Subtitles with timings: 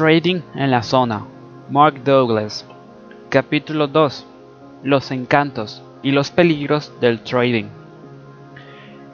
[0.00, 1.26] Trading en la zona.
[1.68, 2.66] Mark Douglas.
[3.28, 4.26] Capítulo 2.
[4.82, 7.66] Los encantos y los peligros del trading.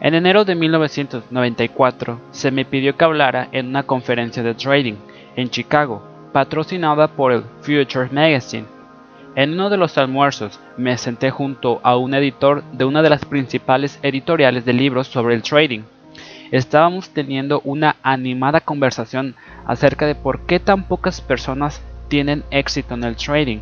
[0.01, 4.94] En enero de 1994 se me pidió que hablara en una conferencia de trading
[5.35, 8.66] en Chicago, patrocinada por el Future Magazine.
[9.34, 13.25] En uno de los almuerzos me senté junto a un editor de una de las
[13.25, 15.83] principales editoriales de libros sobre el trading.
[16.52, 19.34] Estábamos teniendo una animada conversación
[19.66, 23.59] acerca de por qué tan pocas personas tienen éxito en el trading.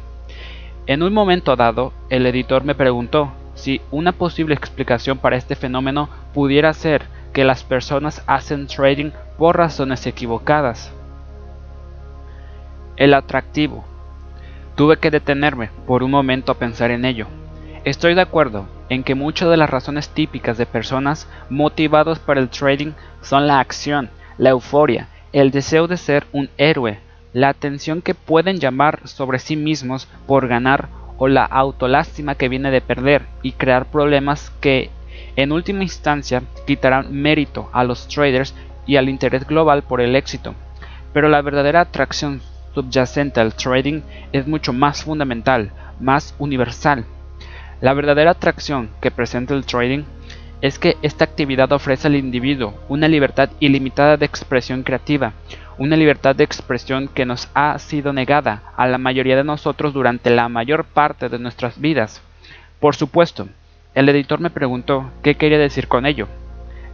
[0.86, 6.10] En un momento dado, el editor me preguntó si una posible explicación para este fenómeno
[6.34, 10.92] pudiera ser que las personas hacen trading por razones equivocadas.
[12.96, 13.84] El atractivo.
[14.76, 17.26] Tuve que detenerme por un momento a pensar en ello.
[17.84, 22.48] Estoy de acuerdo en que muchas de las razones típicas de personas motivadas para el
[22.48, 26.98] trading son la acción, la euforia, el deseo de ser un héroe,
[27.32, 32.70] la atención que pueden llamar sobre sí mismos por ganar o la autolástima que viene
[32.70, 34.90] de perder y crear problemas que
[35.36, 38.54] en última instancia quitarán mérito a los traders
[38.86, 40.54] y al interés global por el éxito.
[41.12, 42.40] Pero la verdadera atracción
[42.74, 47.04] subyacente al trading es mucho más fundamental, más universal.
[47.80, 50.04] La verdadera atracción que presenta el trading
[50.60, 55.34] es que esta actividad ofrece al individuo una libertad ilimitada de expresión creativa,
[55.76, 60.30] una libertad de expresión que nos ha sido negada a la mayoría de nosotros durante
[60.30, 62.22] la mayor parte de nuestras vidas.
[62.80, 63.48] Por supuesto,
[63.94, 66.28] el editor me preguntó qué quería decir con ello.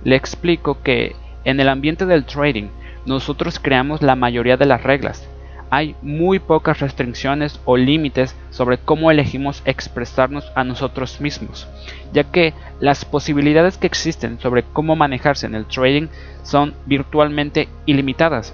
[0.02, 1.14] Le explico que
[1.44, 2.68] en el ambiente del trading
[3.06, 5.28] nosotros creamos la mayoría de las reglas,
[5.70, 11.68] hay muy pocas restricciones o límites sobre cómo elegimos expresarnos a nosotros mismos,
[12.12, 16.08] ya que las posibilidades que existen sobre cómo manejarse en el trading
[16.42, 18.52] son virtualmente ilimitadas.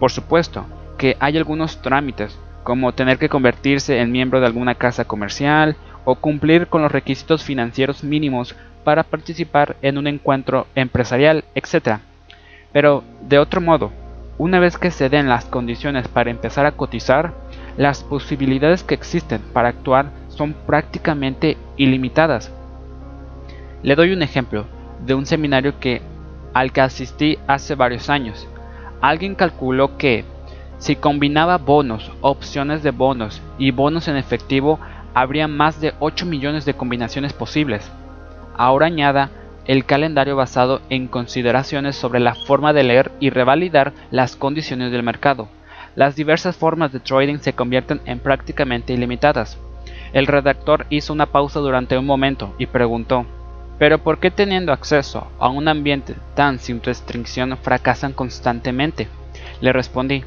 [0.00, 0.66] Por supuesto
[0.98, 6.16] que hay algunos trámites, como tener que convertirse en miembro de alguna casa comercial o
[6.16, 11.98] cumplir con los requisitos financieros mínimos para participar en un encuentro empresarial, etc.
[12.72, 13.92] Pero, de otro modo,
[14.38, 17.32] una vez que se den las condiciones para empezar a cotizar,
[17.76, 22.52] las posibilidades que existen para actuar son prácticamente ilimitadas.
[23.82, 24.66] Le doy un ejemplo
[25.04, 26.02] de un seminario que
[26.52, 28.46] al que asistí hace varios años.
[29.00, 30.24] Alguien calculó que
[30.78, 34.78] si combinaba bonos, opciones de bonos y bonos en efectivo,
[35.14, 37.90] habría más de 8 millones de combinaciones posibles.
[38.56, 39.30] Ahora añada
[39.66, 45.02] el calendario basado en consideraciones sobre la forma de leer y revalidar las condiciones del
[45.02, 45.48] mercado.
[45.94, 49.58] Las diversas formas de trading se convierten en prácticamente ilimitadas.
[50.12, 53.26] El redactor hizo una pausa durante un momento y preguntó,
[53.78, 59.08] ¿pero por qué teniendo acceso a un ambiente tan sin restricción fracasan constantemente?
[59.60, 60.22] Le respondí,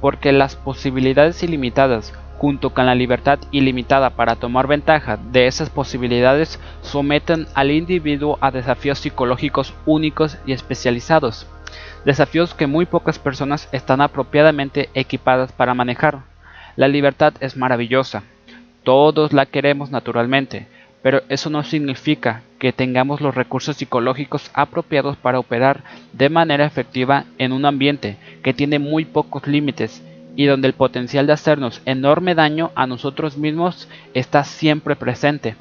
[0.00, 6.58] porque las posibilidades ilimitadas junto con la libertad ilimitada para tomar ventaja de esas posibilidades,
[6.80, 11.46] someten al individuo a desafíos psicológicos únicos y especializados,
[12.06, 16.20] desafíos que muy pocas personas están apropiadamente equipadas para manejar.
[16.76, 18.22] La libertad es maravillosa,
[18.84, 20.66] todos la queremos naturalmente,
[21.02, 25.84] pero eso no significa que tengamos los recursos psicológicos apropiados para operar
[26.14, 30.02] de manera efectiva en un ambiente que tiene muy pocos límites
[30.40, 35.54] y donde el potencial de hacernos enorme daño a nosotros mismos está siempre presente.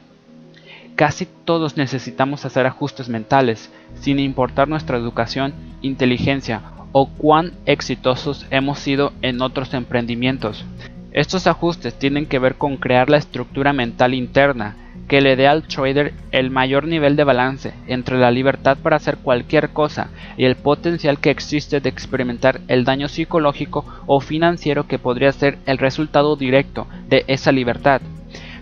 [0.95, 6.61] Casi todos necesitamos hacer ajustes mentales, sin importar nuestra educación, inteligencia
[6.93, 10.63] o cuán exitosos hemos sido en otros emprendimientos.
[11.11, 14.77] Estos ajustes tienen que ver con crear la estructura mental interna,
[15.09, 19.17] que le dé al trader el mayor nivel de balance entre la libertad para hacer
[19.17, 24.99] cualquier cosa y el potencial que existe de experimentar el daño psicológico o financiero que
[24.99, 28.01] podría ser el resultado directo de esa libertad.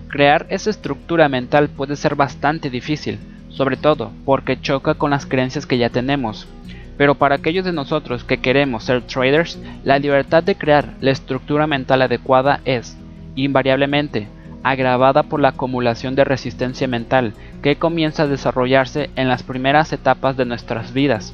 [0.08, 3.20] Crear esa estructura mental puede ser bastante difícil,
[3.50, 6.48] sobre todo porque choca con las creencias que ya tenemos.
[6.98, 11.68] Pero para aquellos de nosotros que queremos ser traders, la libertad de crear la estructura
[11.68, 12.98] mental adecuada es,
[13.36, 14.30] invariablemente,
[14.70, 20.36] agravada por la acumulación de resistencia mental que comienza a desarrollarse en las primeras etapas
[20.36, 21.34] de nuestras vidas.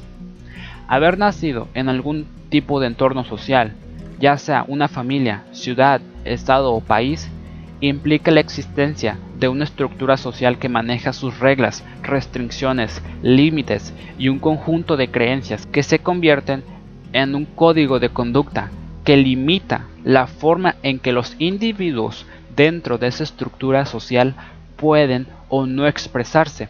[0.88, 3.72] Haber nacido en algún tipo de entorno social,
[4.20, 7.30] ya sea una familia, ciudad, estado o país,
[7.80, 14.38] implica la existencia de una estructura social que maneja sus reglas, restricciones, límites y un
[14.38, 16.62] conjunto de creencias que se convierten
[17.12, 18.70] en un código de conducta
[19.04, 24.34] que limita la forma en que los individuos dentro de esa estructura social
[24.76, 26.68] pueden o no expresarse.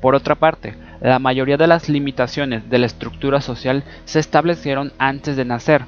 [0.00, 5.36] Por otra parte, la mayoría de las limitaciones de la estructura social se establecieron antes
[5.36, 5.82] de nacer.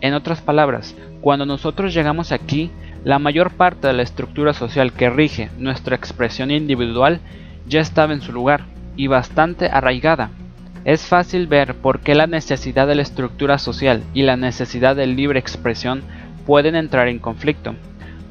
[0.00, 2.70] En otras palabras, cuando nosotros llegamos aquí,
[3.04, 7.20] la mayor parte de la estructura social que rige nuestra expresión individual
[7.66, 8.64] ya estaba en su lugar
[8.96, 10.30] y bastante arraigada.
[10.84, 15.06] Es fácil ver por qué la necesidad de la estructura social y la necesidad de
[15.06, 16.02] libre expresión
[16.46, 17.74] pueden entrar en conflicto.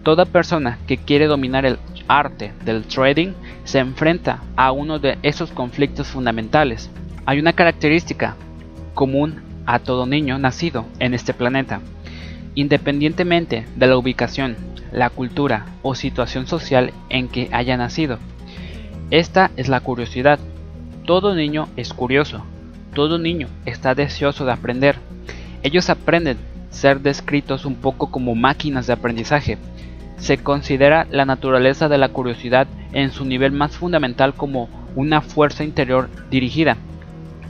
[0.03, 1.79] Toda persona que quiere dominar el
[2.09, 3.33] arte del trading
[3.63, 6.89] se enfrenta a uno de esos conflictos fundamentales.
[7.25, 8.35] Hay una característica
[8.93, 11.79] común a todo niño nacido en este planeta.
[12.53, 14.57] Independientemente de la ubicación,
[14.91, 18.19] la cultura o situación social en que haya nacido.
[19.09, 20.37] Esta es la curiosidad.
[21.05, 22.43] Todo niño es curioso.
[22.93, 24.97] Todo niño está deseoso de aprender.
[25.63, 26.37] Ellos aprenden
[26.71, 29.57] ser descritos un poco como máquinas de aprendizaje.
[30.23, 35.65] Se considera la naturaleza de la curiosidad en su nivel más fundamental como una fuerza
[35.65, 36.77] interior dirigida,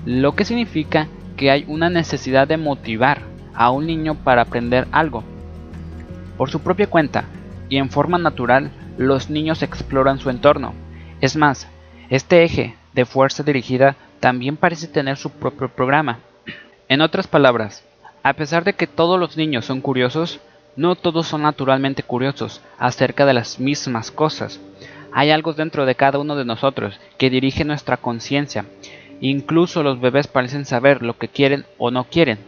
[0.08, 3.22] lo que significa que hay una necesidad de motivar
[3.54, 5.24] a un niño para aprender algo.
[6.36, 7.26] Por su propia cuenta
[7.70, 10.74] y en forma natural, los niños exploran su entorno.
[11.22, 11.68] Es más,
[12.10, 16.22] este eje de fuerza dirigida también parece tener su propio programa.
[16.90, 17.86] En otras palabras,
[18.24, 20.40] a pesar de que todos los niños son curiosos,
[20.76, 24.60] no todos son naturalmente curiosos acerca de las mismas cosas.
[25.12, 28.66] Hay algo dentro de cada uno de nosotros que dirige nuestra conciencia
[29.24, 32.40] Incluso los bebés parecen saber lo que quieren o no quieren.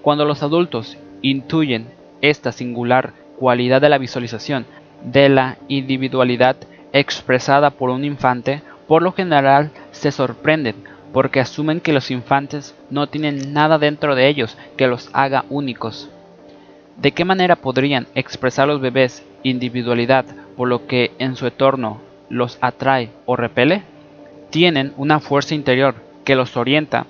[0.00, 1.88] Cuando los adultos intuyen
[2.20, 4.64] esta singular cualidad de la visualización
[5.02, 6.54] de la individualidad
[6.92, 10.76] expresada por un infante, por lo general se sorprenden
[11.12, 16.10] porque asumen que los infantes no tienen nada dentro de ellos que los haga únicos.
[16.96, 20.24] ¿De qué manera podrían expresar los bebés individualidad
[20.56, 22.00] por lo que en su entorno
[22.30, 23.82] los atrae o repele?
[24.50, 27.06] Tienen una fuerza interior que los orienta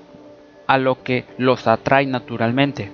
[0.67, 2.91] a lo que los atrae naturalmente.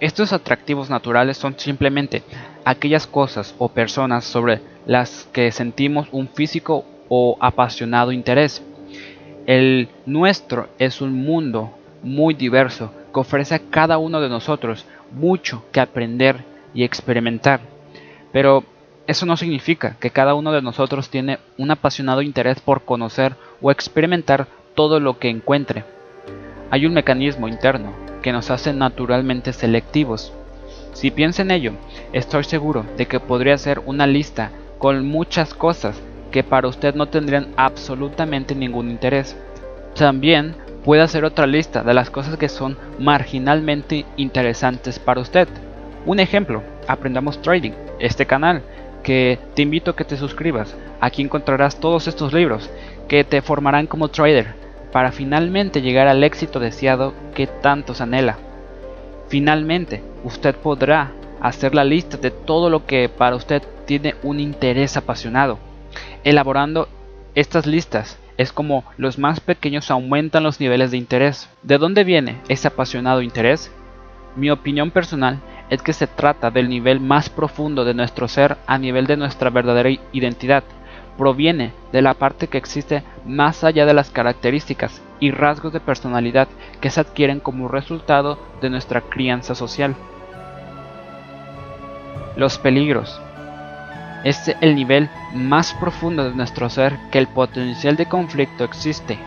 [0.00, 2.22] Estos atractivos naturales son simplemente
[2.64, 8.64] aquellas cosas o personas sobre las que sentimos un físico o apasionado interés.
[9.46, 15.64] El nuestro es un mundo muy diverso que ofrece a cada uno de nosotros mucho
[15.72, 16.44] que aprender
[16.74, 17.60] y experimentar.
[18.32, 18.64] Pero
[19.06, 23.70] eso no significa que cada uno de nosotros tiene un apasionado interés por conocer o
[23.70, 25.84] experimentar todo lo que encuentre.
[26.70, 27.92] Hay un mecanismo interno
[28.22, 30.32] que nos hace naturalmente selectivos.
[30.94, 31.72] Si piensa en ello,
[32.12, 36.00] estoy seguro de que podría ser una lista con muchas cosas
[36.30, 39.36] que para usted no tendrían absolutamente ningún interés.
[39.94, 45.48] También puede hacer otra lista de las cosas que son marginalmente interesantes para usted.
[46.06, 48.62] Un ejemplo, Aprendamos Trading, este canal,
[49.02, 50.76] que te invito a que te suscribas.
[51.00, 52.70] Aquí encontrarás todos estos libros
[53.08, 54.54] que te formarán como trader
[54.92, 58.38] para finalmente llegar al éxito deseado que tanto se anhela.
[59.28, 64.96] Finalmente, usted podrá hacer la lista de todo lo que para usted tiene un interés
[64.96, 65.58] apasionado.
[66.24, 66.88] Elaborando
[67.34, 71.48] estas listas es como los más pequeños aumentan los niveles de interés.
[71.62, 73.72] ¿De dónde viene ese apasionado interés?
[74.36, 75.40] Mi opinión personal
[75.70, 79.48] es que se trata del nivel más profundo de nuestro ser a nivel de nuestra
[79.48, 80.64] verdadera identidad
[81.16, 86.48] proviene de la parte que existe más allá de las características y rasgos de personalidad
[86.80, 89.94] que se adquieren como resultado de nuestra crianza social.
[92.36, 93.20] Los peligros.
[94.24, 99.18] Es el nivel más profundo de nuestro ser que el potencial de conflicto existe.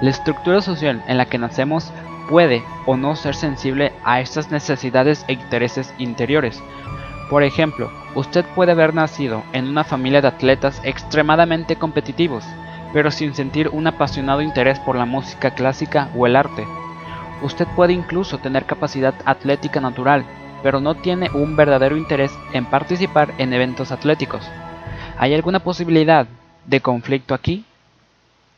[0.00, 1.92] La estructura social en la que nacemos
[2.28, 6.62] puede o no ser sensible a estas necesidades e intereses interiores.
[7.28, 12.44] Por ejemplo, Usted puede haber nacido en una familia de atletas extremadamente competitivos,
[12.92, 16.64] pero sin sentir un apasionado interés por la música clásica o el arte.
[17.42, 20.24] Usted puede incluso tener capacidad atlética natural,
[20.64, 24.42] pero no tiene un verdadero interés en participar en eventos atléticos.
[25.18, 26.26] ¿Hay alguna posibilidad
[26.64, 27.66] de conflicto aquí?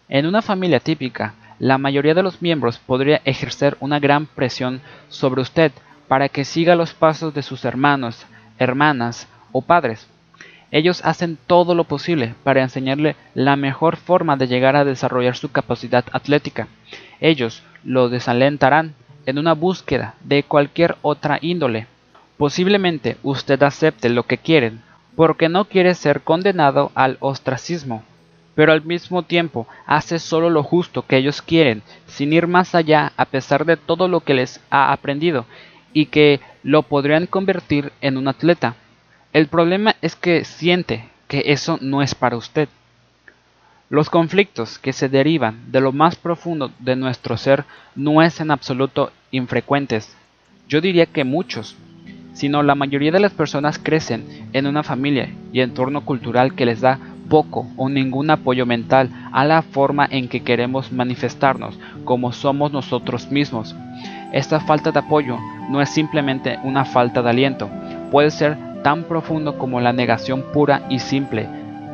[0.08, 5.40] En una familia típica, la mayoría de los miembros podría ejercer una gran presión sobre
[5.40, 5.72] usted
[6.06, 8.24] para que siga los pasos de sus hermanos,
[8.60, 10.06] hermanas o padres.
[10.70, 15.50] Ellos hacen todo lo posible para enseñarle la mejor forma de llegar a desarrollar su
[15.50, 16.68] capacidad atlética.
[17.20, 18.94] Ellos lo desalentarán
[19.26, 21.88] en una búsqueda de cualquier otra índole.
[22.36, 24.82] Posiblemente usted acepte lo que quieren
[25.14, 28.04] porque no quiere ser condenado al ostracismo,
[28.54, 33.12] pero al mismo tiempo hace solo lo justo que ellos quieren, sin ir más allá
[33.16, 35.46] a pesar de todo lo que les ha aprendido
[35.94, 38.74] y que lo podrían convertir en un atleta.
[39.32, 42.68] El problema es que siente que eso no es para usted.
[43.88, 47.64] Los conflictos que se derivan de lo más profundo de nuestro ser
[47.94, 50.14] no es en absoluto infrecuentes.
[50.68, 51.76] Yo diría que muchos.
[52.36, 56.82] Sino la mayoría de las personas crecen en una familia y entorno cultural que les
[56.82, 56.98] da
[57.30, 63.30] poco o ningún apoyo mental a la forma en que queremos manifestarnos como somos nosotros
[63.30, 63.74] mismos.
[64.34, 65.38] Esta falta de apoyo
[65.70, 67.70] no es simplemente una falta de aliento,
[68.12, 71.48] puede ser tan profundo como la negación pura y simple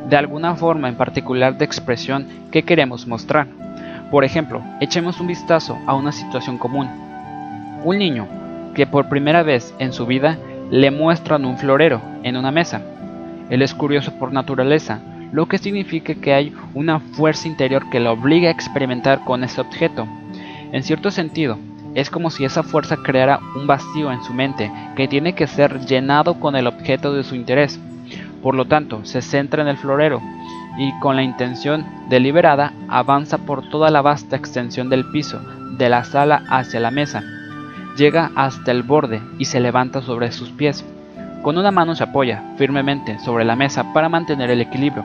[0.09, 3.47] de alguna forma en particular de expresión que queremos mostrar.
[4.11, 6.89] Por ejemplo, echemos un vistazo a una situación común.
[7.85, 8.42] Un niño
[8.73, 10.37] que por primera vez en su vida
[10.71, 12.81] le muestran un florero en una mesa.
[13.49, 14.99] Él es curioso por naturaleza,
[15.31, 19.61] lo que significa que hay una fuerza interior que lo obliga a experimentar con ese
[19.61, 20.07] objeto.
[20.71, 21.57] En cierto sentido,
[21.95, 25.85] es como si esa fuerza creara un vacío en su mente que tiene que ser
[25.85, 27.79] llenado con el objeto de su interés.
[28.41, 30.21] Por lo tanto, se centra en el florero
[30.77, 35.39] y con la intención deliberada avanza por toda la vasta extensión del piso,
[35.77, 37.23] de la sala hacia la mesa.
[37.95, 40.83] Llega hasta el borde y se levanta sobre sus pies.
[41.43, 45.03] Con una mano se apoya firmemente sobre la mesa para mantener el equilibrio.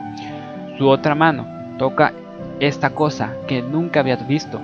[0.77, 1.45] Su otra mano
[1.77, 2.13] toca
[2.59, 4.59] esta cosa que nunca había visto.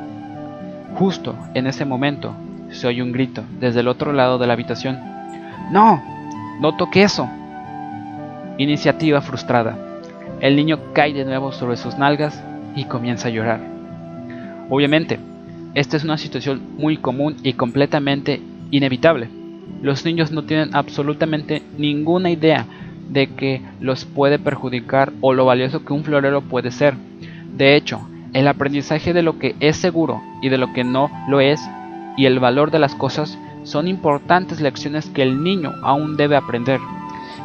[0.95, 2.33] Justo en ese momento
[2.71, 4.99] se oye un grito desde el otro lado de la habitación.
[5.71, 6.01] ¡No!
[6.59, 7.29] ¡No toque eso!
[8.57, 9.77] Iniciativa frustrada.
[10.39, 12.41] El niño cae de nuevo sobre sus nalgas
[12.75, 13.59] y comienza a llorar.
[14.69, 15.19] Obviamente,
[15.75, 18.41] esta es una situación muy común y completamente
[18.71, 19.29] inevitable.
[19.81, 22.65] Los niños no tienen absolutamente ninguna idea
[23.09, 26.95] de que los puede perjudicar o lo valioso que un florero puede ser.
[27.55, 27.99] De hecho,
[28.33, 31.61] el aprendizaje de lo que es seguro y de lo que no lo es
[32.17, 36.79] y el valor de las cosas son importantes lecciones que el niño aún debe aprender.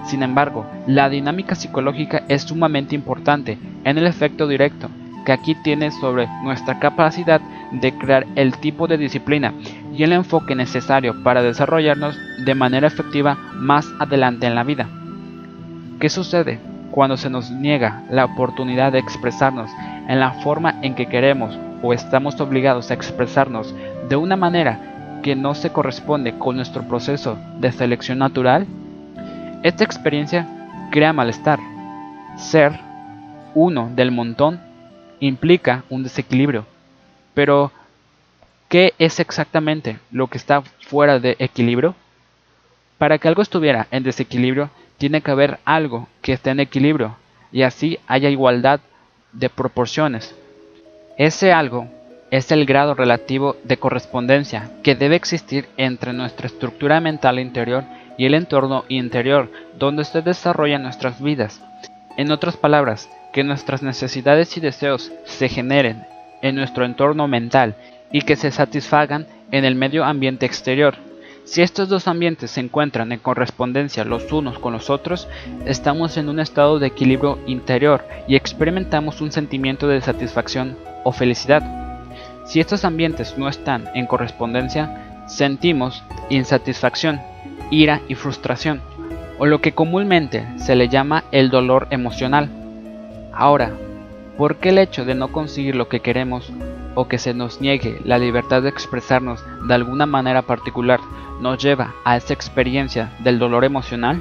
[0.06, 4.88] Sin embargo, la dinámica psicológica es sumamente importante en el efecto directo
[5.24, 7.40] que aquí tiene sobre nuestra capacidad
[7.72, 9.54] de crear el tipo de disciplina
[9.96, 14.88] y el enfoque necesario para desarrollarnos de manera efectiva más adelante en la vida.
[15.98, 16.58] ¿Qué sucede
[16.90, 19.70] cuando se nos niega la oportunidad de expresarnos
[20.08, 23.74] en la forma en que queremos o estamos obligados a expresarnos
[24.08, 28.66] de una manera que no se corresponde con nuestro proceso de selección natural?
[29.62, 30.46] Esta experiencia
[30.90, 31.58] crea malestar.
[32.36, 32.72] Ser
[33.54, 34.60] uno del montón
[35.20, 36.64] implica un desequilibrio.
[37.34, 37.72] Pero,
[38.68, 41.94] ¿qué es exactamente lo que está fuera de equilibrio?
[42.98, 47.16] Para que algo estuviera en desequilibrio, tiene que haber algo que esté en equilibrio,
[47.52, 48.80] y así haya igualdad
[49.32, 50.34] de proporciones.
[51.16, 51.88] Ese algo
[52.30, 57.84] es el grado relativo de correspondencia que debe existir entre nuestra estructura mental interior
[58.18, 61.62] y el entorno interior donde se desarrollan nuestras vidas.
[62.16, 66.04] En otras palabras, que nuestras necesidades y deseos se generen
[66.42, 67.74] en nuestro entorno mental
[68.12, 70.94] y que se satisfagan en el medio ambiente exterior.
[71.44, 75.26] Si estos dos ambientes se encuentran en correspondencia los unos con los otros,
[75.66, 81.62] estamos en un estado de equilibrio interior y experimentamos un sentimiento de satisfacción o felicidad.
[82.46, 87.20] Si estos ambientes no están en correspondencia, sentimos insatisfacción
[87.70, 88.80] ira y frustración,
[89.38, 92.48] o lo que comúnmente se le llama el dolor emocional.
[93.32, 93.72] Ahora,
[94.40, 96.50] ¿por qué el hecho de no conseguir lo que queremos
[96.94, 100.98] o que se nos niegue la libertad de expresarnos de alguna manera particular
[101.42, 104.18] nos lleva a esa experiencia del dolor emocional?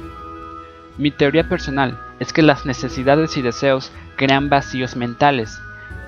[0.98, 5.58] Mi teoría personal es que las necesidades y deseos crean vacíos mentales.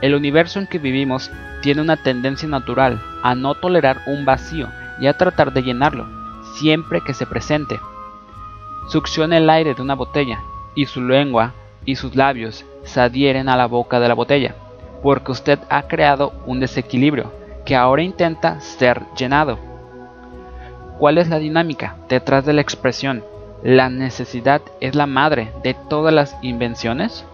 [0.03, 1.31] El universo en que vivimos
[1.63, 4.69] tiene una tendencia natural a no tolerar un vacío
[5.01, 6.07] y a tratar de llenarlo
[6.59, 7.81] siempre que se presente.
[8.89, 10.39] Succiona el aire de una botella
[10.75, 14.55] y su lengua y sus labios se adhieren a la boca de la botella,
[15.03, 17.33] porque usted ha creado un desequilibrio
[17.65, 19.59] que ahora intenta ser llenado.
[20.99, 23.25] ¿Cuál es la dinámica detrás de la expresión
[23.63, 27.25] la necesidad es la madre de todas las invenciones?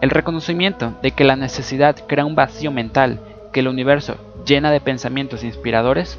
[0.00, 3.20] El reconocimiento de que la necesidad crea un vacío mental
[3.52, 6.18] que el universo llena de pensamientos inspiradores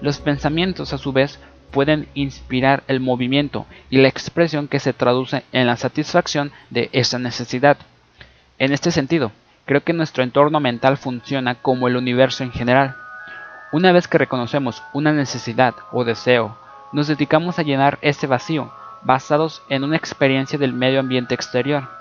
[0.00, 5.44] los pensamientos, a su vez, pueden inspirar el movimiento y la expresión que se traduce
[5.52, 7.78] en la satisfacción de esa necesidad.
[8.58, 9.32] En este sentido,
[9.66, 12.96] creo que nuestro entorno mental funciona como el universo en general.
[13.70, 16.56] Una vez que reconocemos una necesidad o deseo,
[16.92, 18.72] nos dedicamos a llenar ese vacío,
[19.02, 21.97] basados en una experiencia del medio ambiente exterior.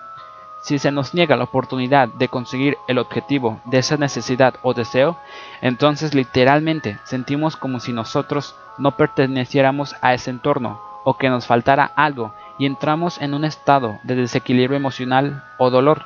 [0.67, 5.15] Si se nos niega la oportunidad de conseguir el objetivo de esa necesidad o deseo,
[5.61, 11.85] entonces literalmente sentimos como si nosotros no perteneciéramos a ese entorno o que nos faltara
[11.95, 16.03] algo y entramos en un estado de desequilibrio emocional o dolor.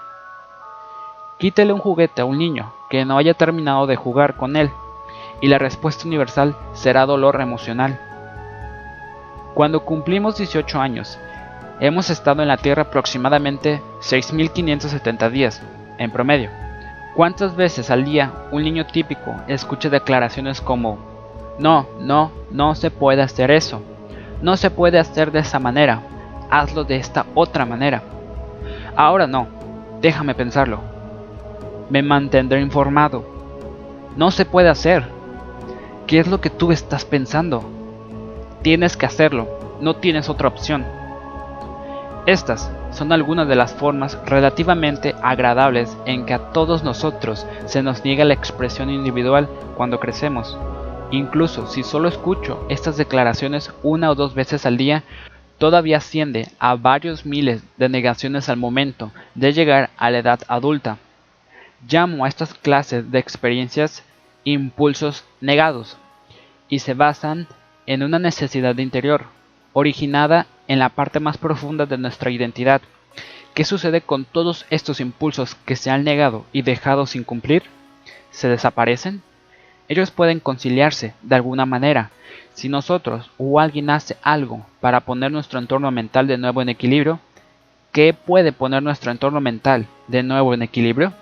[1.40, 4.70] Quítele un juguete a un niño que no haya terminado de jugar con él
[5.42, 8.00] y la respuesta universal será dolor emocional.
[9.56, 11.18] Cuando cumplimos 18 años,
[11.82, 15.62] hemos estado en la Tierra aproximadamente 6.570 días,
[15.98, 16.52] en promedio.
[17.16, 21.00] ¿Cuántas veces al día un niño típico escucha declaraciones como
[21.60, 23.82] no, no, no se puede hacer eso,
[24.44, 26.04] no se puede hacer de esa manera,
[26.52, 28.04] hazlo de esta otra manera?
[28.96, 29.48] Ahora no,
[30.02, 30.80] déjame pensarlo.
[31.90, 33.26] Me mantendré informado.
[34.16, 35.04] No se puede hacer.
[36.06, 37.64] ¿Qué es lo que tú estás pensando?
[38.62, 39.48] Tienes que hacerlo,
[39.82, 41.01] no tienes otra opción.
[42.32, 48.06] Estas son algunas de las formas relativamente agradables en que a todos nosotros se nos
[48.06, 50.58] niega la expresión individual cuando crecemos.
[51.12, 55.04] Incluso si solo escucho estas declaraciones una o dos veces al día,
[55.58, 61.00] todavía asciende a varios miles de negaciones al momento de llegar a la edad adulta.
[61.86, 64.06] Llamo a estas clases de experiencias
[64.46, 65.98] impulsos negados
[66.70, 67.48] y se basan
[67.88, 69.26] en una necesidad interior,
[69.74, 72.82] originada en la parte más profunda de nuestra identidad.
[73.54, 77.64] ¿Qué sucede con todos estos impulsos que se han negado y dejado sin cumplir?
[78.32, 79.22] ¿Se desaparecen?
[79.90, 82.12] Ellos pueden conciliarse de alguna manera.
[82.54, 87.20] Si nosotros o alguien hace algo para poner nuestro entorno mental de nuevo en equilibrio,
[87.92, 91.14] ¿qué puede poner nuestro entorno mental de nuevo en equilibrio?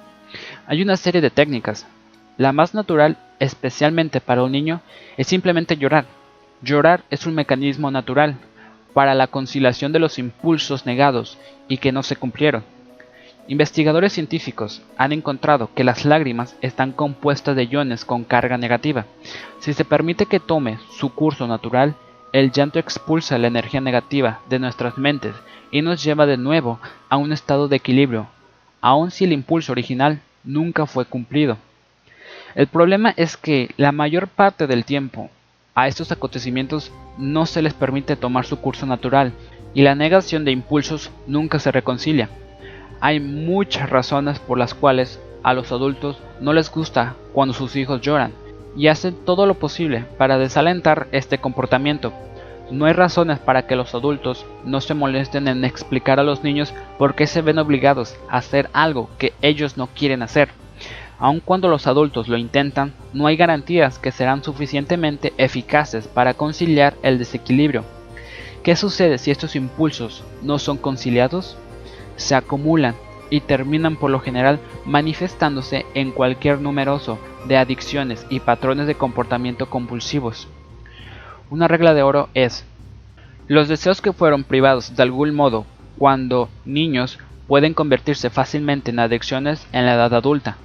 [0.68, 1.88] Hay una serie de técnicas.
[2.38, 4.82] La más natural, especialmente para un niño,
[5.18, 6.06] es simplemente llorar.
[6.62, 8.36] Llorar es un mecanismo natural
[8.94, 11.38] para la conciliación de los impulsos negados
[11.70, 12.64] y que no se cumplieron.
[13.48, 19.06] Investigadores científicos han encontrado que las lágrimas están compuestas de iones con carga negativa.
[19.60, 21.96] Si se permite que tome su curso natural,
[22.34, 25.34] el llanto expulsa la energía negativa de nuestras mentes
[25.72, 28.28] y nos lleva de nuevo a un estado de equilibrio,
[28.82, 31.58] aun si el impulso original nunca fue cumplido.
[32.54, 35.30] El problema es que la mayor parte del tiempo
[35.80, 39.32] a estos acontecimientos no se les permite tomar su curso natural
[39.74, 42.30] y la negación de impulsos nunca se reconcilia.
[43.00, 48.02] Hay muchas razones por las cuales a los adultos no les gusta cuando sus hijos
[48.02, 48.34] lloran
[48.76, 52.12] y hacen todo lo posible para desalentar este comportamiento.
[52.72, 56.74] No hay razones para que los adultos no se molesten en explicar a los niños
[56.98, 60.50] por qué se ven obligados a hacer algo que ellos no quieren hacer.
[61.20, 66.96] Aun cuando los adultos lo intentan, no hay garantías que serán suficientemente eficaces para conciliar
[67.04, 67.84] el desequilibrio.
[68.64, 71.58] ¿Qué sucede si estos impulsos no son conciliados?
[72.16, 72.96] Se acumulan
[73.30, 79.70] y terminan por lo general manifestándose en cualquier numeroso de adicciones y patrones de comportamiento
[79.70, 80.48] compulsivos.
[81.50, 82.66] Una regla de oro es,
[83.48, 85.66] los deseos que fueron privados de algún modo
[85.98, 90.58] cuando niños pueden convertirse fácilmente en adicciones en la edad adulta.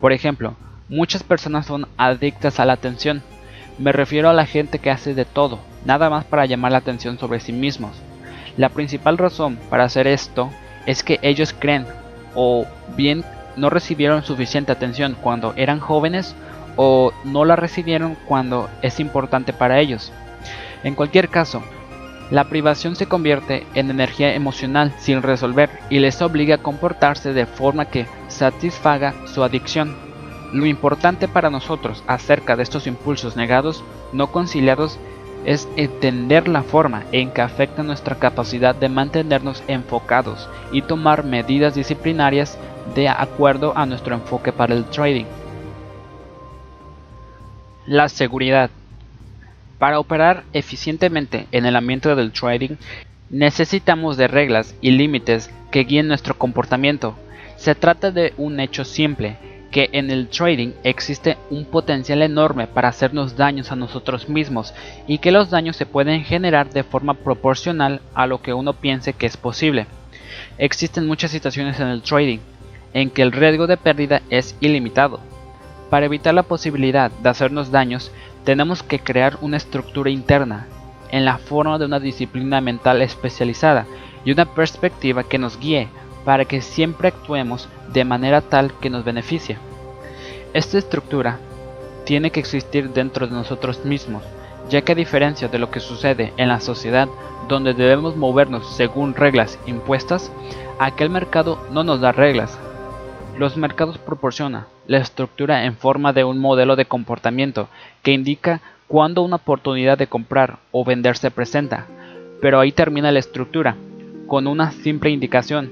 [0.00, 0.56] Por ejemplo,
[0.88, 3.22] muchas personas son adictas a la atención.
[3.78, 7.18] Me refiero a la gente que hace de todo, nada más para llamar la atención
[7.18, 7.92] sobre sí mismos.
[8.56, 10.50] La principal razón para hacer esto
[10.86, 11.86] es que ellos creen
[12.34, 13.24] o bien
[13.56, 16.34] no recibieron suficiente atención cuando eran jóvenes
[16.76, 20.12] o no la recibieron cuando es importante para ellos.
[20.82, 21.62] En cualquier caso,
[22.30, 27.46] la privación se convierte en energía emocional sin resolver y les obliga a comportarse de
[27.46, 29.96] forma que satisfaga su adicción.
[30.52, 34.98] Lo importante para nosotros acerca de estos impulsos negados, no conciliados,
[35.44, 41.74] es entender la forma en que afecta nuestra capacidad de mantenernos enfocados y tomar medidas
[41.74, 42.58] disciplinarias
[42.94, 45.26] de acuerdo a nuestro enfoque para el trading.
[47.86, 48.70] La seguridad.
[49.80, 52.76] Para operar eficientemente en el ambiente del trading,
[53.30, 57.16] necesitamos de reglas y límites que guíen nuestro comportamiento.
[57.56, 59.38] Se trata de un hecho simple,
[59.70, 64.74] que en el trading existe un potencial enorme para hacernos daños a nosotros mismos
[65.06, 69.14] y que los daños se pueden generar de forma proporcional a lo que uno piense
[69.14, 69.86] que es posible.
[70.58, 72.40] Existen muchas situaciones en el trading
[72.92, 75.20] en que el riesgo de pérdida es ilimitado.
[75.88, 78.12] Para evitar la posibilidad de hacernos daños,
[78.44, 80.66] tenemos que crear una estructura interna
[81.10, 83.86] en la forma de una disciplina mental especializada
[84.24, 85.88] y una perspectiva que nos guíe
[86.24, 89.58] para que siempre actuemos de manera tal que nos beneficie.
[90.52, 91.38] Esta estructura
[92.04, 94.22] tiene que existir dentro de nosotros mismos,
[94.68, 97.08] ya que a diferencia de lo que sucede en la sociedad
[97.48, 100.30] donde debemos movernos según reglas impuestas,
[100.78, 102.58] aquel mercado no nos da reglas.
[103.38, 107.68] Los mercados proporcionan la estructura en forma de un modelo de comportamiento
[108.02, 111.86] que indica cuándo una oportunidad de comprar o vender se presenta,
[112.40, 113.76] pero ahí termina la estructura,
[114.26, 115.70] con una simple indicación,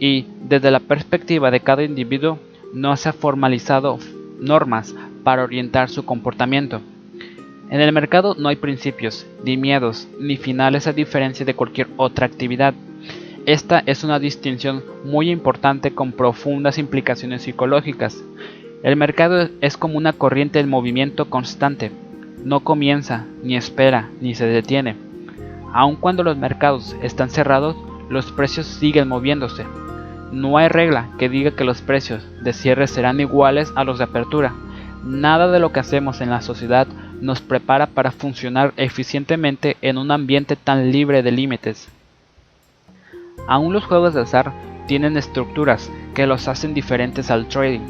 [0.00, 2.38] y desde la perspectiva de cada individuo
[2.72, 3.98] no se ha formalizado
[4.40, 6.80] normas para orientar su comportamiento.
[7.70, 12.26] En el mercado no hay principios, ni miedos, ni finales a diferencia de cualquier otra
[12.26, 12.74] actividad.
[13.46, 18.24] Esta es una distinción muy importante con profundas implicaciones psicológicas.
[18.82, 21.90] El mercado es como una corriente en movimiento constante.
[22.42, 24.96] No comienza, ni espera, ni se detiene.
[25.74, 27.76] Aun cuando los mercados están cerrados,
[28.08, 29.66] los precios siguen moviéndose.
[30.32, 34.04] No hay regla que diga que los precios de cierre serán iguales a los de
[34.04, 34.54] apertura.
[35.04, 36.86] Nada de lo que hacemos en la sociedad
[37.20, 41.90] nos prepara para funcionar eficientemente en un ambiente tan libre de límites.
[43.46, 44.52] Aún los juegos de azar
[44.86, 47.80] tienen estructuras que los hacen diferentes al trading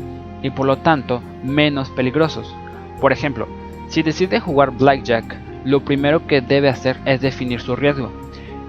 [0.43, 2.55] y por lo tanto menos peligrosos.
[3.01, 3.49] Por ejemplo,
[3.89, 8.13] si decide jugar blackjack, lo primero que debe hacer es definir su riesgo.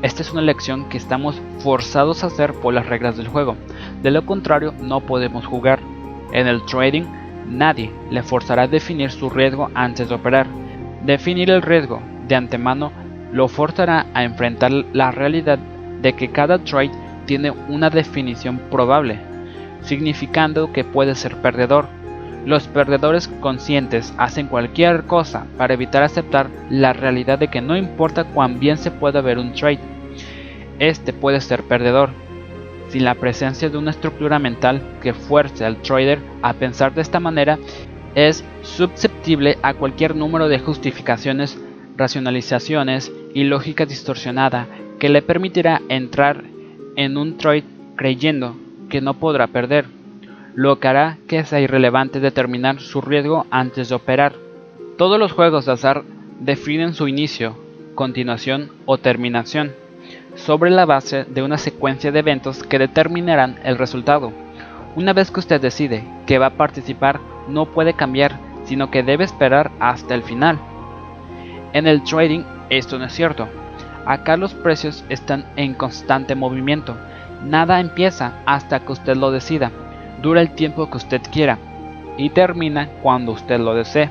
[0.02, 3.56] Esta es una elección que estamos forzados a hacer por las reglas del juego.
[4.04, 5.80] De lo contrario, no podemos jugar.
[6.32, 7.04] En el trading,
[7.48, 10.48] nadie le forzará a definir su riesgo antes de operar.
[11.04, 12.92] Definir el riesgo de antemano
[13.32, 15.60] lo forzará a enfrentar la realidad
[16.02, 16.92] de que cada trade
[17.26, 19.20] tiene una definición probable,
[19.82, 21.88] significando que puede ser perdedor.
[22.46, 28.24] Los perdedores conscientes hacen cualquier cosa para evitar aceptar la realidad de que no importa
[28.24, 29.80] cuán bien se pueda ver un trade,
[30.80, 32.10] este puede ser perdedor.
[32.90, 37.20] Sin la presencia de una estructura mental que fuerce al trader a pensar de esta
[37.20, 37.58] manera,
[38.14, 41.58] es susceptible a cualquier número de justificaciones,
[41.98, 44.68] racionalizaciones y lógica distorsionada
[45.00, 46.44] que le permitirá entrar
[46.96, 47.64] en un trade
[47.96, 48.56] creyendo
[48.90, 49.86] que no podrá perder,
[50.54, 54.34] lo que hará que sea irrelevante determinar su riesgo antes de operar.
[54.98, 56.04] Todos los juegos de azar
[56.40, 57.58] definen su inicio,
[57.96, 59.74] continuación o terminación
[60.36, 64.32] sobre la base de una secuencia de eventos que determinarán el resultado.
[64.96, 69.24] Una vez que usted decide que va a participar, no puede cambiar, sino que debe
[69.24, 70.60] esperar hasta el final.
[71.74, 73.48] En el trading esto no es cierto.
[74.06, 76.96] Acá los precios están en constante movimiento.
[77.44, 79.72] Nada empieza hasta que usted lo decida.
[80.22, 81.58] Dura el tiempo que usted quiera
[82.18, 84.10] y termina cuando usted lo desee.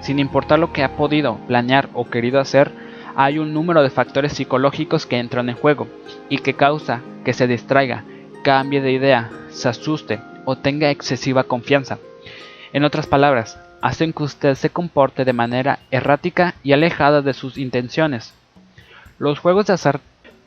[0.00, 2.70] Sin importar lo que ha podido planear o querido hacer,
[3.16, 5.88] hay un número de factores psicológicos que entran en juego
[6.28, 8.04] y que causa que se distraiga,
[8.42, 11.98] cambie de idea, se asuste o tenga excesiva confianza.
[12.72, 17.58] En otras palabras, hacen que usted se comporte de manera errática y alejada de sus
[17.58, 18.34] intenciones.
[19.22, 20.00] Los juegos de azar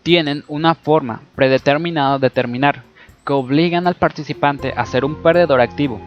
[0.03, 2.83] tienen una forma predeterminada de terminar,
[3.25, 6.01] que obligan al participante a ser un perdedor activo.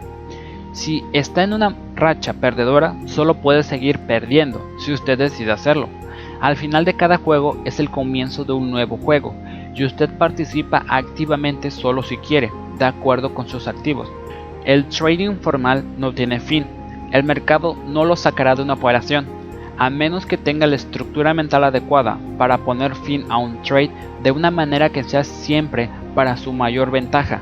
[0.73, 5.89] Si está en una racha perdedora, solo puede seguir perdiendo si usted decide hacerlo.
[6.43, 9.35] Al final de cada juego es el comienzo de un nuevo juego
[9.75, 14.13] y usted participa activamente solo si quiere, de acuerdo con sus activos.
[14.67, 16.67] El trading formal no tiene fin,
[17.13, 19.38] el mercado no lo sacará de una operación,
[19.79, 23.91] a menos que tenga la estructura mental adecuada para poner fin a un trade
[24.23, 27.41] de una manera que sea siempre para su mayor ventaja.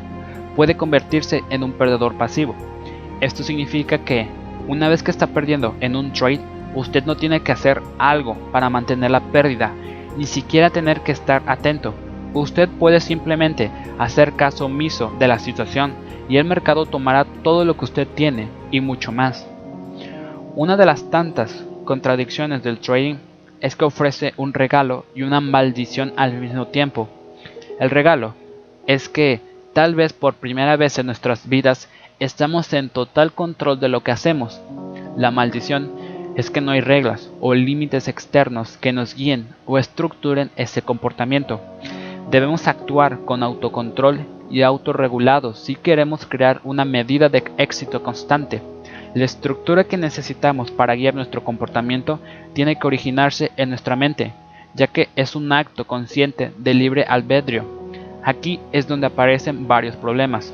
[0.55, 2.55] Puede convertirse en un perdedor pasivo.
[3.20, 4.29] Esto significa que,
[4.68, 6.40] una vez que está perdiendo en un trade,
[6.77, 9.72] Usted no tiene que hacer algo para mantener la pérdida,
[10.18, 11.94] ni siquiera tener que estar atento.
[12.35, 15.94] Usted puede simplemente hacer caso omiso de la situación
[16.29, 19.49] y el mercado tomará todo lo que usted tiene y mucho más.
[20.55, 23.16] Una de las tantas contradicciones del trading
[23.62, 27.09] es que ofrece un regalo y una maldición al mismo tiempo.
[27.81, 28.35] El regalo
[28.87, 29.40] es que
[29.72, 31.88] tal vez por primera vez en nuestras vidas
[32.20, 34.61] estamos en total control de lo que hacemos.
[35.16, 35.90] La maldición
[36.37, 41.61] es que no hay reglas o límites externos que nos guíen o estructuren ese comportamiento.
[42.31, 48.61] Debemos actuar con autocontrol y autorregulados si queremos crear una medida de éxito constante.
[49.17, 52.21] La estructura que necesitamos para guiar nuestro comportamiento
[52.53, 54.35] tiene que originarse en nuestra mente,
[54.75, 57.65] ya que es un acto consciente de libre albedrío.
[58.23, 60.53] Aquí es donde aparecen varios problemas.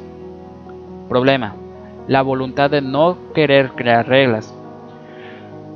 [1.09, 1.57] Problema.
[2.07, 4.55] La voluntad de no querer crear reglas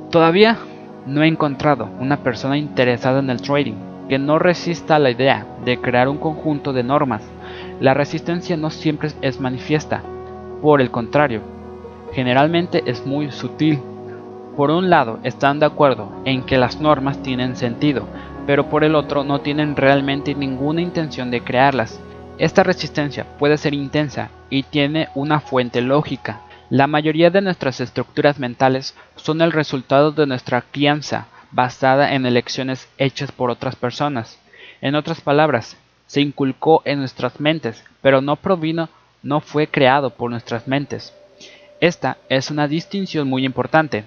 [0.09, 0.57] Todavía
[1.05, 5.45] no he encontrado una persona interesada en el trading que no resista a la idea
[5.65, 7.21] de crear un conjunto de normas.
[7.81, 10.03] La resistencia no siempre es manifiesta,
[10.61, 11.56] por el contrario,
[12.13, 13.79] generalmente es muy sutil.
[14.55, 18.07] Por un lado están de acuerdo en que las normas tienen sentido,
[18.45, 21.99] pero por el otro no tienen realmente ninguna intención de crearlas.
[22.37, 26.41] Esta resistencia puede ser intensa y tiene una fuente lógica.
[26.69, 32.89] La mayoría de nuestras estructuras mentales son el resultado de nuestra crianza basada en elecciones
[32.97, 34.39] hechas por otras personas.
[34.81, 38.89] En otras palabras, se inculcó en nuestras mentes, pero no provino,
[39.23, 41.13] no fue creado por nuestras mentes.
[41.79, 44.05] Esta es una distinción muy importante.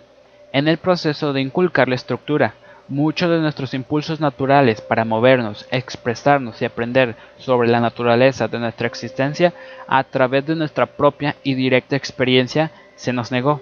[0.52, 2.54] en el proceso de inculcar la estructura.
[2.88, 8.88] Muchos de nuestros impulsos naturales para movernos, expresarnos y aprender sobre la naturaleza de nuestra
[8.88, 9.54] existencia
[9.87, 13.61] a través de nuestra propia y directa experiencia se nos negó.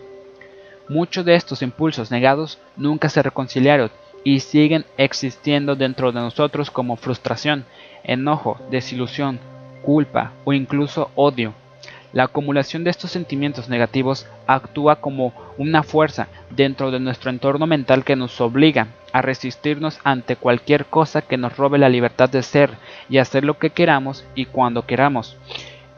[0.88, 3.90] Muchos de estos impulsos negados nunca se reconciliaron
[4.24, 7.66] y siguen existiendo dentro de nosotros como frustración,
[8.04, 9.38] enojo, desilusión,
[9.82, 11.52] culpa o incluso odio.
[12.12, 18.04] La acumulación de estos sentimientos negativos actúa como una fuerza dentro de nuestro entorno mental
[18.04, 22.70] que nos obliga a resistirnos ante cualquier cosa que nos robe la libertad de ser
[23.10, 25.36] y hacer lo que queramos y cuando queramos.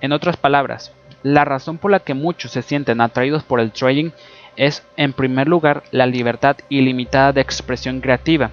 [0.00, 0.92] En otras palabras,
[1.22, 4.10] la razón por la que muchos se sienten atraídos por el trading
[4.56, 8.50] es en primer lugar la libertad ilimitada de expresión creativa,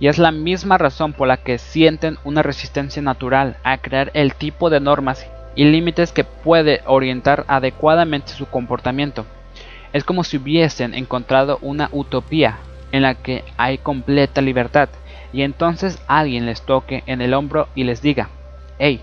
[0.00, 4.34] y es la misma razón por la que sienten una resistencia natural a crear el
[4.34, 9.26] tipo de normas y límites que puede orientar adecuadamente su comportamiento.
[9.92, 12.58] Es como si hubiesen encontrado una utopía
[12.92, 14.88] en la que hay completa libertad
[15.32, 18.28] y entonces alguien les toque en el hombro y les diga,
[18.78, 19.00] hey,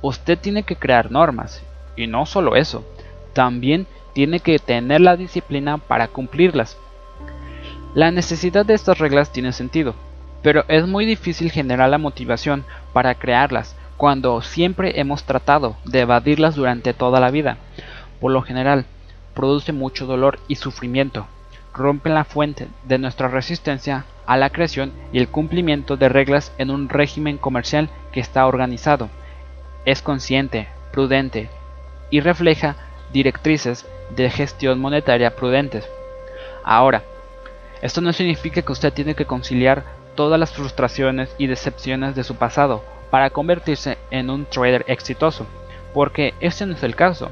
[0.00, 1.62] usted tiene que crear normas
[1.96, 2.84] y no solo eso,
[3.32, 6.76] también tiene que tener la disciplina para cumplirlas.
[7.94, 9.94] La necesidad de estas reglas tiene sentido,
[10.42, 16.56] pero es muy difícil generar la motivación para crearlas cuando siempre hemos tratado de evadirlas
[16.56, 17.58] durante toda la vida.
[18.20, 18.84] Por lo general,
[19.32, 21.28] produce mucho dolor y sufrimiento,
[21.72, 26.72] rompen la fuente de nuestra resistencia a la creación y el cumplimiento de reglas en
[26.72, 29.08] un régimen comercial que está organizado.
[29.84, 31.48] Es consciente, prudente
[32.10, 32.74] y refleja
[33.12, 33.86] directrices
[34.16, 35.88] de gestión monetaria prudentes.
[36.64, 37.04] Ahora,
[37.82, 39.84] esto no significa que usted tiene que conciliar
[40.16, 45.46] todas las frustraciones y decepciones de su pasado para convertirse en un trader exitoso,
[45.92, 47.28] porque ese no es el caso,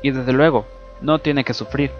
[0.00, 0.64] y desde luego
[1.00, 1.90] no tiene que sufrir.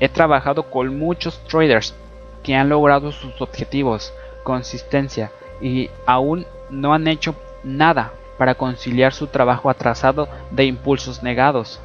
[0.00, 1.94] He trabajado con muchos traders
[2.42, 5.30] que han logrado sus objetivos, consistencia,
[5.60, 7.34] y aún no han hecho
[7.64, 11.80] nada para conciliar su trabajo atrasado de impulsos negados.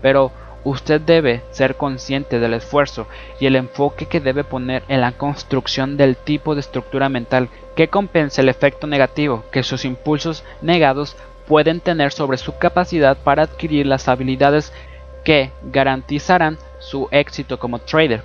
[0.00, 0.32] Pero
[0.64, 3.06] usted debe ser consciente del esfuerzo
[3.38, 7.88] y el enfoque que debe poner en la construcción del tipo de estructura mental que
[7.88, 13.86] compense el efecto negativo que sus impulsos negados pueden tener sobre su capacidad para adquirir
[13.86, 14.72] las habilidades
[15.24, 18.22] que garantizarán su éxito como trader.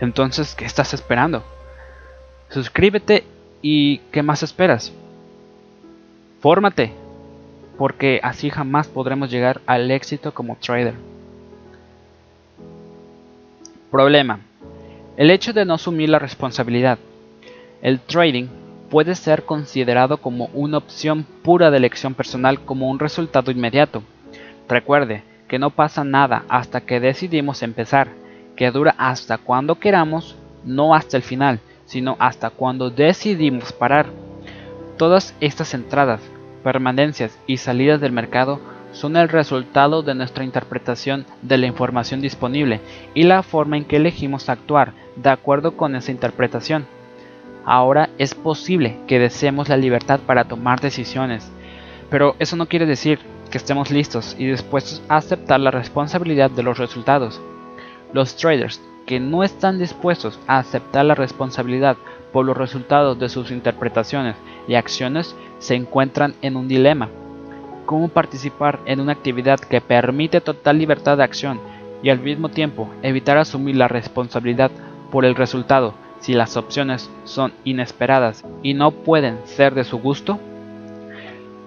[0.00, 1.42] Entonces, ¿qué estás esperando?
[2.50, 3.24] Suscríbete
[3.62, 4.92] y ¿qué más esperas?
[6.40, 6.92] Fórmate,
[7.78, 10.94] porque así jamás podremos llegar al éxito como trader.
[13.94, 14.40] Problema.
[15.16, 16.98] El hecho de no asumir la responsabilidad.
[17.80, 18.48] El trading
[18.90, 24.02] puede ser considerado como una opción pura de elección personal como un resultado inmediato.
[24.68, 28.08] Recuerde que no pasa nada hasta que decidimos empezar,
[28.56, 34.06] que dura hasta cuando queramos, no hasta el final, sino hasta cuando decidimos parar.
[34.98, 36.20] Todas estas entradas,
[36.64, 38.58] permanencias y salidas del mercado
[38.94, 42.80] son el resultado de nuestra interpretación de la información disponible
[43.12, 46.86] y la forma en que elegimos actuar de acuerdo con esa interpretación.
[47.64, 51.50] Ahora es posible que deseemos la libertad para tomar decisiones,
[52.08, 53.18] pero eso no quiere decir
[53.50, 57.40] que estemos listos y dispuestos a aceptar la responsabilidad de los resultados.
[58.12, 61.96] Los traders que no están dispuestos a aceptar la responsabilidad
[62.32, 64.36] por los resultados de sus interpretaciones
[64.68, 67.08] y acciones se encuentran en un dilema
[67.86, 71.60] cómo participar en una actividad que permite total libertad de acción
[72.02, 74.70] y al mismo tiempo evitar asumir la responsabilidad
[75.10, 80.38] por el resultado si las opciones son inesperadas y no pueden ser de su gusto?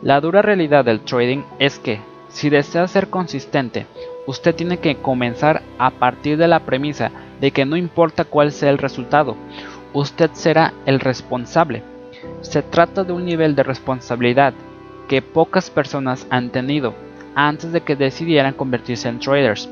[0.02, 2.00] La dura realidad del trading es que,
[2.30, 3.86] si desea ser consistente,
[4.28, 8.70] usted tiene que comenzar a partir de la premisa de que no importa cuál sea
[8.70, 9.36] el resultado,
[9.94, 11.84] usted será el responsable.
[12.42, 14.54] Se trata de un nivel de responsabilidad
[15.08, 16.94] que pocas personas han tenido
[17.36, 19.70] antes de que decidieran convertirse en traders.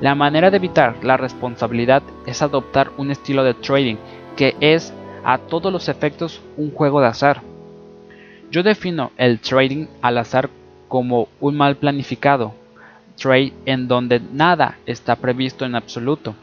[0.00, 3.96] La manera de evitar la responsabilidad es adoptar un estilo de trading
[4.36, 4.92] que es
[5.24, 7.42] a todos los efectos un juego de azar.
[8.50, 10.50] Yo defino el trading al azar
[10.88, 12.54] como un mal planificado
[13.16, 16.34] trade en donde nada está previsto en absoluto.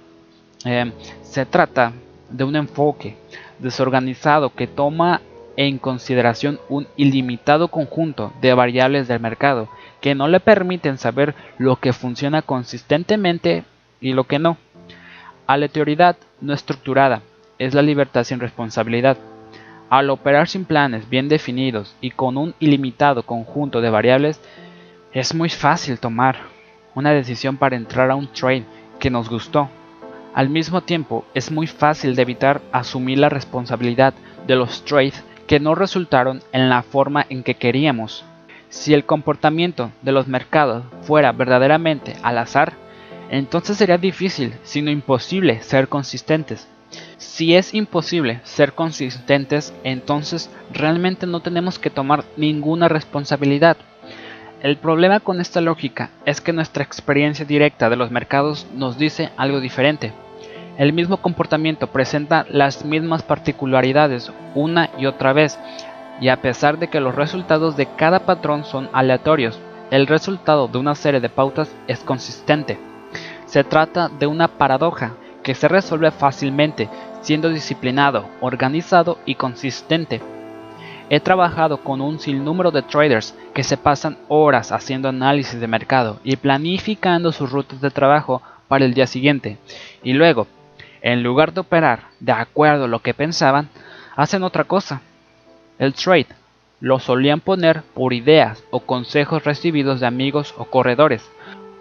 [0.66, 1.94] Eh, se trata
[2.30, 3.16] de un enfoque
[3.60, 5.22] desorganizado que toma
[5.60, 9.68] en consideración un ilimitado conjunto de variables del mercado
[10.00, 13.66] que no le permiten saber lo que funciona consistentemente
[14.00, 14.56] y lo que no.
[15.48, 17.24] Aleatoriedad no estructurada
[17.58, 19.18] es la libertad sin responsabilidad.
[19.90, 24.40] Al operar sin planes bien definidos y con un ilimitado conjunto de variables,
[25.12, 26.38] es muy fácil tomar
[26.96, 28.64] una decisión para entrar a un trade
[28.98, 29.70] que nos gustó,
[30.34, 34.14] Al mismo tiempo, es muy fácil de evitar asumir la responsabilidad
[34.48, 38.24] de los trades que no resultaron en la forma en que queríamos.
[38.70, 42.74] Si el comportamiento de los mercados fuera verdaderamente al azar,
[43.32, 46.68] entonces sería difícil, sino imposible, ser consistentes.
[47.18, 53.78] Si es imposible ser consistentes, entonces realmente no tenemos que tomar ninguna responsabilidad.
[54.62, 59.32] El problema con esta lógica es que nuestra experiencia directa de los mercados nos dice
[59.36, 60.14] algo diferente.
[60.80, 65.60] El mismo comportamiento presenta las mismas particularidades una y otra vez,
[66.22, 69.60] y a pesar de que los resultados de cada patrón son aleatorios,
[69.92, 72.80] el resultado de una serie de pautas es consistente.
[73.46, 76.88] Se trata de una paradoja que se resuelve fácilmente
[77.20, 80.22] siendo disciplinado, organizado y consistente.
[81.10, 86.22] He trabajado con un sinnúmero de traders que se pasan horas haciendo análisis de mercado
[86.24, 89.58] y planificando sus rutas de trabajo para el día siguiente,
[90.04, 90.48] y luego,
[91.02, 93.70] en lugar de operar de acuerdo a lo que pensaban,
[94.16, 95.02] hacen otra cosa.
[95.78, 96.28] El trade
[96.82, 101.30] lo solían poner por ideas o consejos recibidos de amigos o corredores.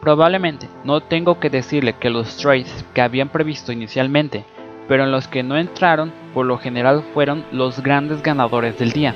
[0.01, 4.45] Probablemente no tengo que decirle que los trades que habían previsto inicialmente,
[4.87, 9.15] pero en los que no entraron, por lo general fueron los grandes ganadores del día.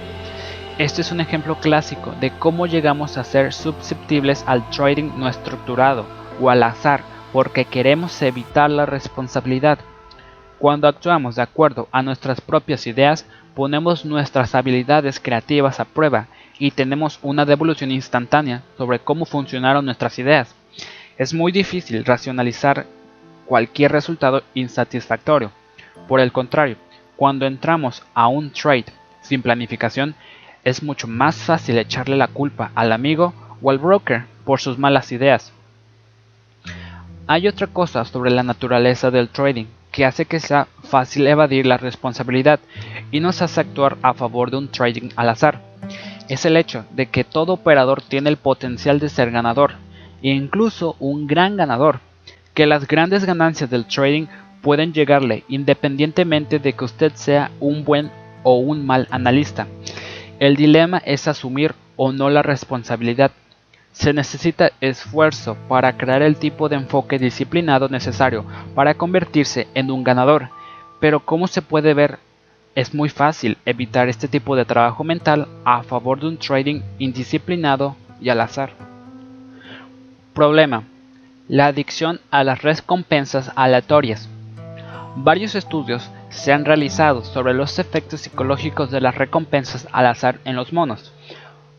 [0.78, 6.06] Este es un ejemplo clásico de cómo llegamos a ser susceptibles al trading no estructurado
[6.40, 9.78] o al azar porque queremos evitar la responsabilidad.
[10.62, 16.70] Cuando actuamos de acuerdo a nuestras propias ideas, ponemos nuestras habilidades creativas a prueba y
[16.70, 20.54] tenemos una devolución instantánea sobre cómo funcionaron nuestras ideas.
[21.18, 22.86] Es muy difícil racionalizar
[23.44, 25.50] cualquier resultado insatisfactorio.
[26.06, 26.76] Por el contrario,
[27.16, 28.86] cuando entramos a un trade
[29.20, 30.14] sin planificación,
[30.62, 35.10] es mucho más fácil echarle la culpa al amigo o al broker por sus malas
[35.10, 35.52] ideas.
[37.26, 41.76] Hay otra cosa sobre la naturaleza del trading que hace que sea fácil evadir la
[41.76, 42.58] responsabilidad
[43.12, 45.60] y nos hace actuar a favor de un trading al azar.
[46.28, 49.74] Es el hecho de que todo operador tiene el potencial de ser ganador,
[50.22, 52.00] e incluso un gran ganador,
[52.54, 54.26] que las grandes ganancias del trading
[54.62, 58.10] pueden llegarle independientemente de que usted sea un buen
[58.42, 59.66] o un mal analista.
[60.38, 63.32] El dilema es asumir o no la responsabilidad.
[63.92, 70.02] Se necesita esfuerzo para crear el tipo de enfoque disciplinado necesario para convertirse en un
[70.02, 70.48] ganador,
[70.98, 72.18] pero como se puede ver,
[72.74, 77.96] es muy fácil evitar este tipo de trabajo mental a favor de un trading indisciplinado
[78.20, 78.70] y al azar.
[80.32, 80.84] Problema.
[81.48, 84.28] La adicción a las recompensas aleatorias.
[85.16, 90.56] Varios estudios se han realizado sobre los efectos psicológicos de las recompensas al azar en
[90.56, 91.12] los monos.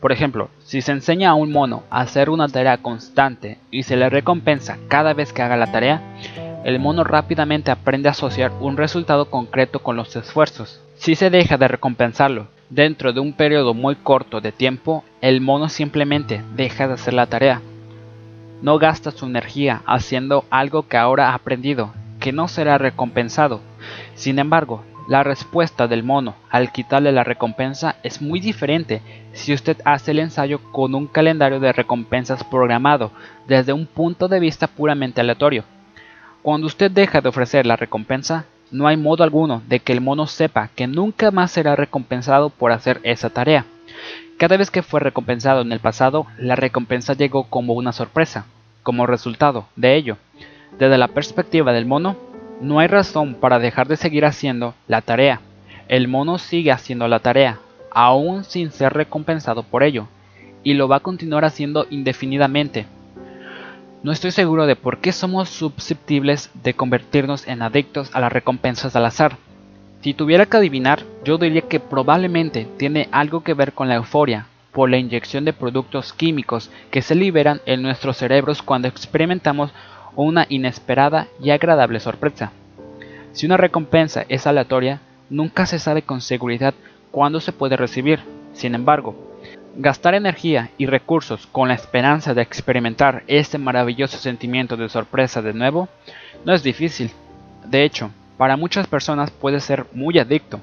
[0.04, 3.96] Por ejemplo, si se enseña a un mono a hacer una tarea constante y se
[3.96, 6.02] le recompensa cada vez que haga la tarea,
[6.62, 10.82] el mono rápidamente aprende a asociar un resultado concreto con los esfuerzos.
[10.96, 15.70] Si se deja de recompensarlo dentro de un periodo muy corto de tiempo, el mono
[15.70, 17.62] simplemente deja de hacer la tarea.
[18.60, 23.62] No gasta su energía haciendo algo que ahora ha aprendido que no será recompensado.
[24.16, 29.76] Sin embargo, la respuesta del mono al quitarle la recompensa es muy diferente si usted
[29.84, 33.10] hace el ensayo con un calendario de recompensas programado
[33.46, 35.64] desde un punto de vista puramente aleatorio.
[36.42, 40.26] Cuando usted deja de ofrecer la recompensa, no hay modo alguno de que el mono
[40.26, 43.66] sepa que nunca más será recompensado por hacer esa tarea.
[44.38, 48.46] Cada vez que fue recompensado en el pasado, la recompensa llegó como una sorpresa.
[48.82, 50.18] Como resultado de ello,
[50.78, 52.16] desde la perspectiva del mono,
[52.60, 55.40] no hay razón para dejar de seguir haciendo la tarea.
[55.88, 57.58] El mono sigue haciendo la tarea,
[57.90, 60.08] aún sin ser recompensado por ello,
[60.62, 62.86] y lo va a continuar haciendo indefinidamente.
[64.02, 68.94] No estoy seguro de por qué somos susceptibles de convertirnos en adictos a las recompensas
[68.96, 69.36] al azar.
[70.02, 74.46] Si tuviera que adivinar, yo diría que probablemente tiene algo que ver con la euforia,
[74.72, 79.70] por la inyección de productos químicos que se liberan en nuestros cerebros cuando experimentamos
[80.16, 82.52] una inesperada y agradable sorpresa.
[83.32, 85.00] Si una recompensa es aleatoria,
[85.30, 86.74] nunca se sabe con seguridad
[87.10, 88.20] cuándo se puede recibir.
[88.52, 89.16] Sin embargo,
[89.76, 95.52] gastar energía y recursos con la esperanza de experimentar este maravilloso sentimiento de sorpresa de
[95.52, 95.88] nuevo
[96.44, 97.10] no es difícil.
[97.66, 100.60] De hecho, para muchas personas puede ser muy adicto.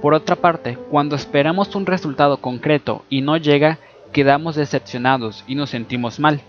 [0.00, 3.78] Por otra parte, cuando esperamos un resultado concreto y no llega,
[4.12, 6.40] quedamos decepcionados y nos sentimos mal.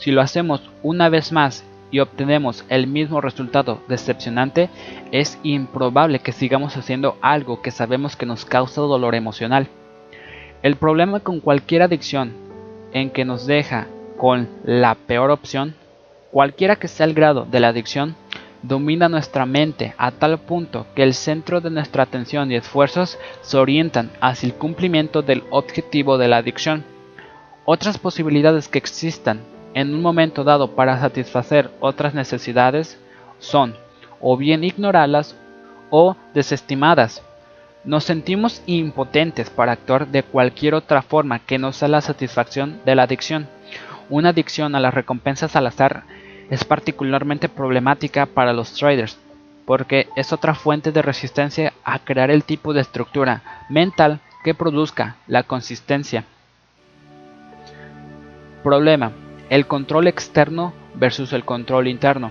[0.00, 4.70] Si lo hacemos una vez más y obtenemos el mismo resultado decepcionante,
[5.12, 9.68] es improbable que sigamos haciendo algo que sabemos que nos causa dolor emocional.
[10.62, 12.32] El problema con cualquier adicción
[12.92, 15.74] en que nos deja con la peor opción,
[16.30, 18.16] cualquiera que sea el grado de la adicción,
[18.62, 23.58] domina nuestra mente a tal punto que el centro de nuestra atención y esfuerzos se
[23.58, 26.84] orientan hacia el cumplimiento del objetivo de la adicción.
[27.66, 29.40] Otras posibilidades que existan
[29.74, 32.98] en un momento dado para satisfacer otras necesidades
[33.38, 33.74] son
[34.20, 35.36] o bien ignorarlas
[35.90, 37.22] o desestimadas.
[37.84, 42.94] Nos sentimos impotentes para actuar de cualquier otra forma que no sea la satisfacción de
[42.94, 43.48] la adicción.
[44.10, 46.02] Una adicción a las recompensas al azar
[46.50, 49.18] es particularmente problemática para los traders,
[49.64, 55.16] porque es otra fuente de resistencia a crear el tipo de estructura mental que produzca
[55.26, 56.24] la consistencia.
[58.62, 59.12] Problema.
[59.50, 62.30] El control externo versus el control interno.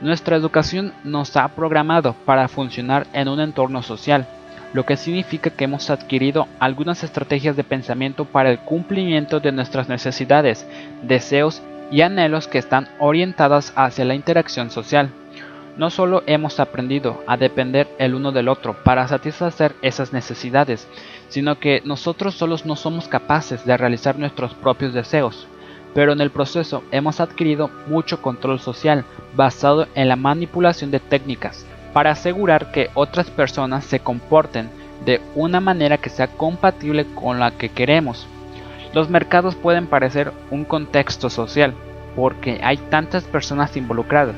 [0.00, 4.28] Nuestra educación nos ha programado para funcionar en un entorno social,
[4.72, 9.88] lo que significa que hemos adquirido algunas estrategias de pensamiento para el cumplimiento de nuestras
[9.88, 10.64] necesidades,
[11.02, 15.10] deseos y anhelos que están orientadas hacia la interacción social.
[15.76, 20.86] No solo hemos aprendido a depender el uno del otro para satisfacer esas necesidades,
[21.28, 25.48] sino que nosotros solos no somos capaces de realizar nuestros propios deseos,
[25.94, 31.66] pero en el proceso hemos adquirido mucho control social basado en la manipulación de técnicas
[31.92, 34.70] para asegurar que otras personas se comporten
[35.04, 38.26] de una manera que sea compatible con la que queremos.
[38.92, 41.74] Los mercados pueden parecer un contexto social,
[42.16, 44.34] porque hay tantas personas involucradas,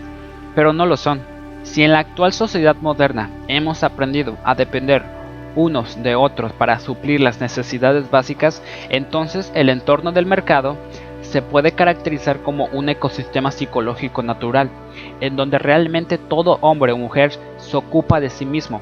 [0.54, 1.20] pero no lo son.
[1.62, 5.02] Si en la actual sociedad moderna hemos aprendido a depender
[5.54, 10.76] unos de otros para suplir las necesidades básicas, entonces el entorno del mercado
[11.22, 14.70] se puede caracterizar como un ecosistema psicológico natural,
[15.20, 18.80] en donde realmente todo hombre o mujer se ocupa de sí mismo.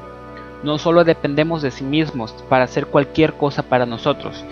[0.63, 4.43] No solo dependemos de sí mismos para hacer cualquier cosa para nosotros,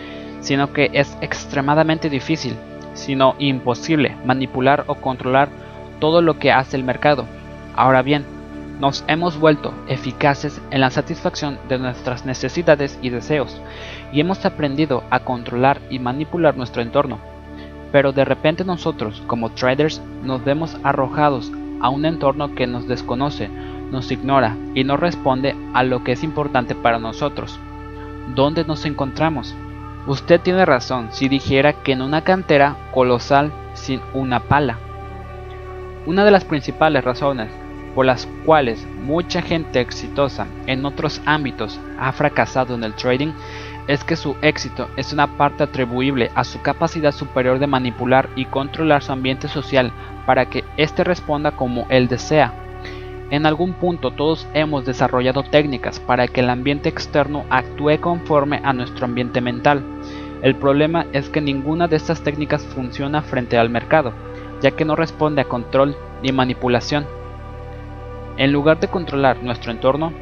[0.41, 2.55] sino que es extremadamente difícil,
[2.93, 5.49] sino imposible, manipular o controlar
[5.99, 7.25] todo lo que hace el mercado.
[7.75, 8.25] Ahora bien,
[8.79, 13.61] nos hemos vuelto eficaces en la satisfacción de nuestras necesidades y deseos,
[14.13, 17.19] y hemos aprendido a controlar y manipular nuestro entorno.
[17.91, 23.49] Pero de repente nosotros, como traders, nos vemos arrojados a un entorno que nos desconoce,
[23.91, 27.59] nos ignora y no responde a lo que es importante para nosotros.
[28.35, 29.55] ¿Dónde nos encontramos?
[30.07, 34.77] Usted tiene razón si dijera que en una cantera colosal sin una pala.
[36.05, 37.49] Una de las principales razones
[37.95, 43.33] por las cuales mucha gente exitosa en otros ámbitos ha fracasado en el trading
[43.89, 48.45] es que su éxito es una parte atribuible a su capacidad superior de manipular y
[48.45, 49.91] controlar su ambiente social
[50.27, 52.53] para que éste responda como él desea.
[53.31, 58.73] En algún punto todos hemos desarrollado técnicas para que el ambiente externo actúe conforme a
[58.73, 59.83] nuestro ambiente mental.
[60.43, 64.13] El problema es que ninguna de estas técnicas funciona frente al mercado,
[64.61, 67.07] ya que no responde a control ni manipulación.
[68.37, 70.13] En lugar de controlar nuestro entorno,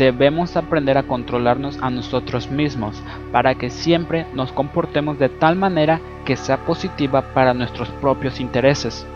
[0.00, 6.00] debemos aprender a controlarnos a nosotros mismos para que siempre nos comportemos de tal manera
[6.24, 9.06] que sea positiva para nuestros propios intereses.